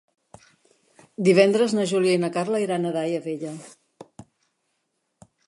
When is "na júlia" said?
1.79-2.15